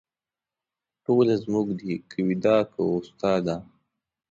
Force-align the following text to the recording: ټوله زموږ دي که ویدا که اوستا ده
ټوله 1.03 1.35
زموږ 1.43 1.67
دي 1.79 1.93
که 2.09 2.19
ویدا 2.27 2.57
که 2.71 2.79
اوستا 2.91 3.33
ده 3.45 3.57